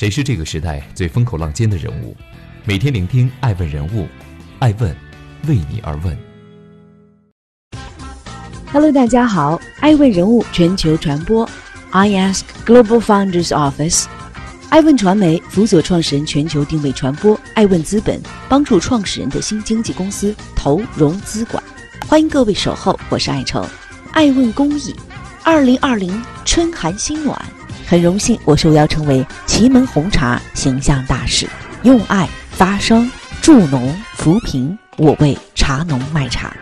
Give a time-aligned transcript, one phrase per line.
[0.00, 2.16] 谁是这个时代最风口浪尖的人物？
[2.64, 4.08] 每天聆听爱问人物，
[4.58, 4.96] 爱问
[5.46, 6.18] 为你而问。
[8.72, 11.46] Hello，大家好，爱问人物全球传播
[11.90, 14.06] ，I Ask Global Founders Office，
[14.70, 21.62] 爱问传媒辅佐创始人全球定位传播，爱问资本帮助创始人的新经纪公司投融资管。
[22.08, 23.68] 欢迎各位守候，我是爱成，
[24.12, 24.96] 爱问公益，
[25.44, 27.38] 二零二零春寒心暖。
[27.90, 31.44] 很荣幸，我受邀成为祁门红茶形象大使，
[31.82, 33.10] 用爱发声，
[33.42, 36.56] 助农扶贫，我为茶农卖茶。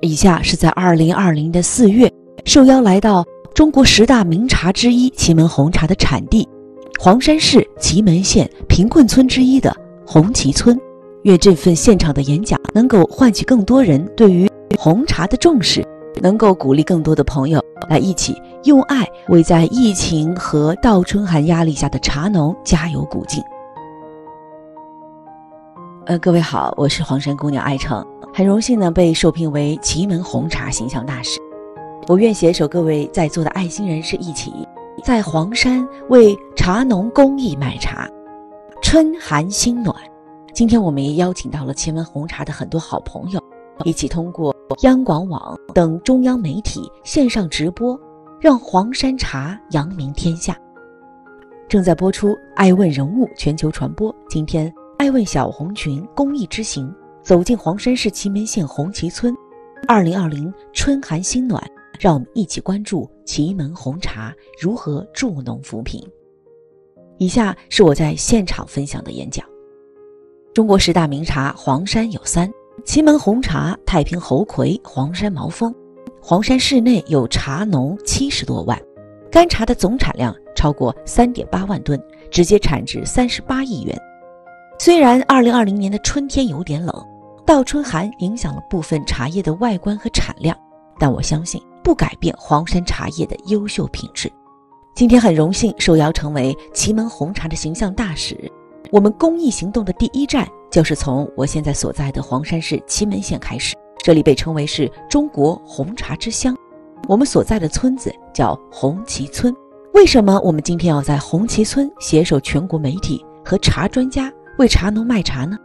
[0.00, 2.12] 以下是在二零二零的四月，
[2.44, 6.44] 受邀来到中国十大名茶之一祁门红茶的产地——
[6.98, 9.72] 黄山市祁门县贫困村之一的
[10.04, 10.76] 红旗村。
[11.22, 15.86] 愿这份现场的演讲能够唤起更多人对于红茶的重视。
[16.22, 23.42] 能够鼓励更多的朋友来一起用爱为在疫情和倒春寒压力下的茶农加油鼓劲。
[26.06, 31.40] 呃，各位好，我是黄山姑娘艾成，很荣幸呢被受聘为祁门红茶形象大使。
[32.08, 34.52] 我愿携手各位在座的爱心人士一起，
[35.04, 38.08] 在黄山为茶农公益卖茶，
[38.80, 39.94] 春寒心暖。
[40.54, 43.40] 今天我们也邀请到了祁门红茶的很多好朋友。
[43.84, 47.98] 一起通过央广网等中央媒体线上直播，
[48.40, 50.56] 让黄山茶扬名天下。
[51.68, 59.34] 正在播出《爱问人物全球传播》，今天爱问小红裙公益之行走进黄山市祁门县红旗村。
[59.86, 61.62] 二零二零春寒心暖，
[62.00, 66.00] 让我们一起关注祁门红茶如何助农扶贫。
[67.18, 69.46] 以下是我在现场分享的演讲：
[70.54, 72.50] 中国十大名茶，黄山有三。
[72.84, 75.74] 祁门红茶、太平猴魁、黄山毛峰，
[76.20, 78.78] 黄山市内有茶农七十多万，
[79.30, 83.98] 干茶的总产量超过三点八万吨，直接产值三十八亿元。
[84.78, 86.94] 虽然二零二零年的春天有点冷，
[87.46, 90.56] 倒春寒影响了部分茶叶的外观和产量，
[90.98, 94.30] 但我相信不改变黄山茶叶的优秀品质。
[94.94, 98.50] 今天很荣幸受邀成为祁门红茶的形象大使，
[98.90, 100.46] 我们公益行动的第一站。
[100.76, 106.54] 就是从我现在所在的黄山市祁门县开始，这里被称为是中国红茶之乡。
[107.08, 109.56] 我们所在的村子叫红旗村。
[109.94, 115.56] 为什么我们今天要在红旗村携手全国媒体和茶专家为茶农卖茶呢？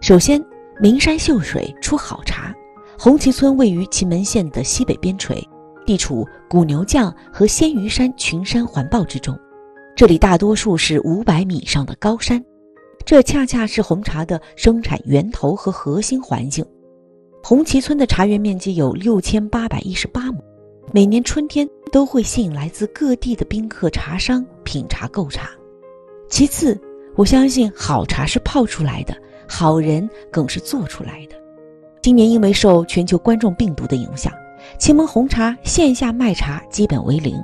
[0.00, 0.42] 首先，
[0.80, 2.50] 名山秀水出好茶。
[2.98, 5.38] 红旗村位于祁门县的西北边陲，
[5.84, 9.38] 地处古牛降和鲜鱼山群山环抱之中，
[9.94, 12.42] 这里大多数是五百米以上的高山。
[13.06, 16.66] 这恰恰是红茶的生产源头和核心环境。
[17.40, 20.42] 红旗村的茶园面积有六千八百一十八亩，
[20.92, 25.50] 每年春天都会吸引来自各地的宾客、茶商品茶购茶。
[26.28, 26.76] 其次，
[27.14, 31.36] 我相信好茶是泡出来的，好人更是做出来的。
[32.02, 34.32] 今年因为受全球冠状病毒的影响，
[34.80, 37.40] 祁门红茶线下卖茶基本为零，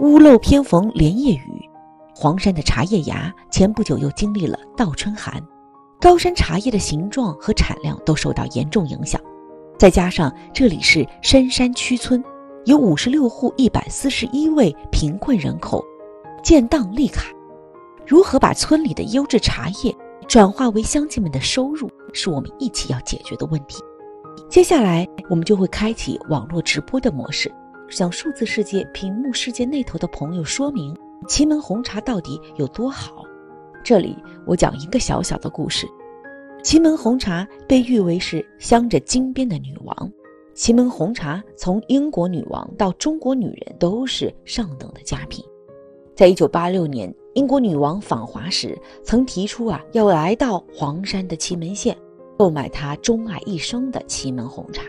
[0.00, 1.57] 屋漏偏逢连夜雨。
[2.20, 5.40] 黄山的茶叶芽前不久又经历了倒春寒，
[6.00, 9.20] 高山茶叶的形状和产量都受到严重影响。
[9.78, 12.20] 再加上这里是深山区村，
[12.64, 15.80] 有五十六户一百四十一位贫困人口，
[16.42, 17.26] 建档立卡。
[18.04, 19.94] 如何把村里的优质茶叶
[20.26, 23.80] 转化为乡亲们的收入，是我们一起要解决的问题。
[24.50, 27.48] 接下来我们就会开启网络直播的模式，
[27.88, 30.92] 向数字世界屏幕世界那头的朋友说明。
[31.26, 33.24] 祁门红茶到底有多好？
[33.82, 35.86] 这里我讲一个小小的故事。
[36.62, 40.12] 祁门红茶被誉为是镶着金边的女王。
[40.54, 45.44] 祁门红茶从英国女王到中国女人都是上等的佳品。
[46.16, 51.96] 在一九八六年，英国女王访华时曾提出啊，要来到黄山的祁门县
[52.36, 54.82] 购买她钟爱一生的祁门红茶。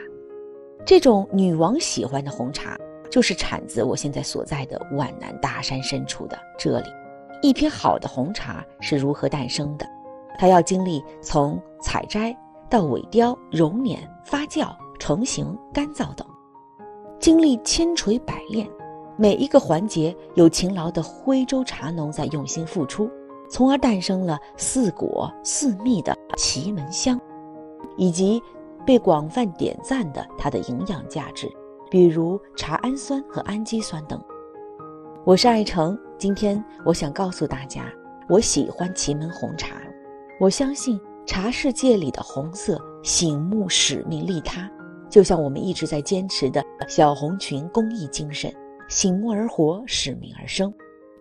[0.85, 2.75] 这种女王喜欢的红茶。
[3.09, 6.89] 就是产自我现在所在的皖南大山深处的这里，
[7.41, 9.85] 一批好的红茶是如何诞生的？
[10.37, 12.35] 它要经历从采摘
[12.69, 16.25] 到萎凋、揉捻、发酵、成型、干燥等，
[17.19, 18.69] 经历千锤百炼，
[19.17, 23.09] 每一个环节有勤劳的徽州茶农在用心付出，
[23.49, 27.19] 从而诞生了似果似蜜的祁门香，
[27.97, 28.41] 以及
[28.85, 31.51] 被广泛点赞的它的营养价值。
[31.89, 34.21] 比如茶氨酸和氨基酸等。
[35.25, 37.91] 我是爱成，今天我想告诉大家，
[38.29, 39.81] 我喜欢祁门红茶。
[40.39, 44.69] 我相信茶世界里的红色醒目、使命利他，
[45.09, 48.53] 就像我们一直在坚持的小红裙公益精神，
[48.87, 50.71] 醒目而活，使命而生。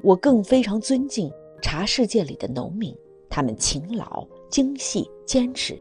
[0.03, 1.33] 我更非常尊敬
[1.63, 2.95] 茶世界里的农民，
[3.31, 5.81] 他们勤劳、精细、坚持。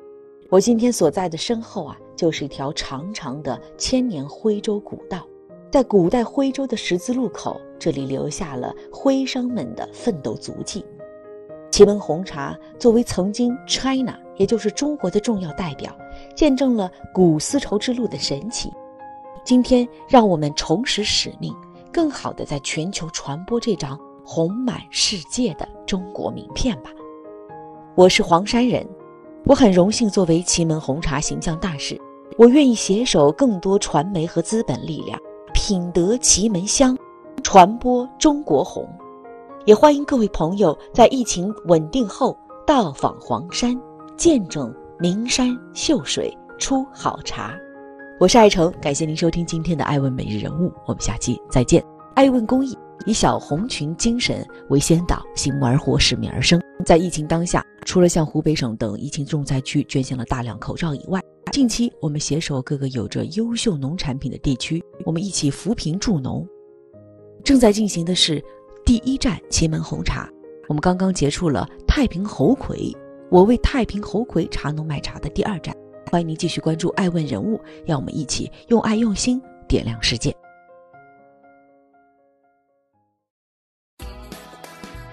[0.49, 5.25] 我今天所在的身后啊，就是一条长长的千年徽州古道，
[5.71, 10.83] 在古代徽州的十字路口，这里留下了徽商们的奋斗足迹。
[11.71, 15.95] 祁门红茶作为曾经 China，也就是中国的重要代表，
[16.35, 18.71] 见证了古丝绸之路的神奇。
[19.43, 21.53] 今天，让我们重拾使命，
[21.93, 26.89] 更好的在全球传播这张红满世界的中国名片吧。
[27.95, 28.87] 我是黄山人，
[29.45, 31.96] 我很荣幸作为祁门红茶形象大使，
[32.37, 35.19] 我愿意携手更多传媒和资本力量，
[35.55, 36.95] 品得祁门香，
[37.41, 38.87] 传播中国红。
[39.65, 43.75] 也欢迎各位朋友在疫情稳定后到访黄山，
[44.15, 47.55] 见证名山秀水出好茶。
[48.19, 51.83] 我是爱成，感谢您收听今天的《爱问每日人物》，我们下期再见。
[52.13, 56.61] 爱问公益以小红群精神为先导，醒目而活，使命而生。
[56.85, 61.19] 在疫情当下，除了向湖北省等疫情重灾区捐献了大量口罩以外，
[61.51, 66.47] 近期我们携手各个有着优秀农产品的地区，我们一起扶贫助农。
[67.43, 68.43] 正在进行的是。
[68.85, 70.29] 第一站祁门红茶，
[70.69, 72.89] 我们刚刚结束了太平猴魁，
[73.29, 75.75] 我为太平猴魁茶农卖茶的第二站，
[76.09, 80.33] 欢迎您继续关注爱问人物，让我们一起用爱用心点亮世界。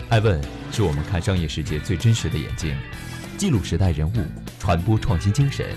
[0.08, 0.40] 爱问
[0.70, 2.72] 是我们看商业世界最真实的眼睛，
[3.36, 4.12] 记录时代人物，
[4.60, 5.76] 传播创新精神，